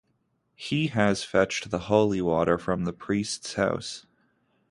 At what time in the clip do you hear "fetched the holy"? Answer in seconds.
1.23-2.21